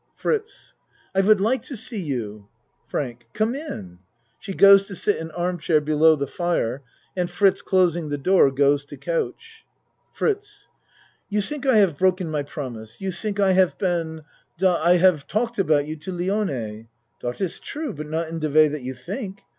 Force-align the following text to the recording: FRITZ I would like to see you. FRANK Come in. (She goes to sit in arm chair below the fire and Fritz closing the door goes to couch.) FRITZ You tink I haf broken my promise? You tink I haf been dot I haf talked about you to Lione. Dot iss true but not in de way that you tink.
FRITZ 0.15 0.73
I 1.13 1.21
would 1.21 1.39
like 1.39 1.61
to 1.61 1.77
see 1.77 2.01
you. 2.01 2.47
FRANK 2.87 3.27
Come 3.33 3.53
in. 3.53 3.99
(She 4.39 4.55
goes 4.55 4.85
to 4.85 4.95
sit 4.95 5.17
in 5.17 5.29
arm 5.29 5.59
chair 5.59 5.79
below 5.79 6.15
the 6.15 6.25
fire 6.25 6.81
and 7.15 7.29
Fritz 7.29 7.61
closing 7.61 8.09
the 8.09 8.17
door 8.17 8.49
goes 8.49 8.83
to 8.85 8.97
couch.) 8.97 9.63
FRITZ 10.13 10.67
You 11.29 11.39
tink 11.39 11.67
I 11.67 11.77
haf 11.77 11.99
broken 11.99 12.31
my 12.31 12.41
promise? 12.41 12.99
You 12.99 13.09
tink 13.09 13.39
I 13.39 13.51
haf 13.51 13.77
been 13.77 14.23
dot 14.57 14.81
I 14.81 14.93
haf 14.97 15.27
talked 15.27 15.59
about 15.59 15.85
you 15.85 15.95
to 15.97 16.11
Lione. 16.11 16.87
Dot 17.19 17.39
iss 17.39 17.59
true 17.59 17.93
but 17.93 18.09
not 18.09 18.27
in 18.29 18.39
de 18.39 18.49
way 18.49 18.67
that 18.69 18.81
you 18.81 18.95
tink. 18.95 19.41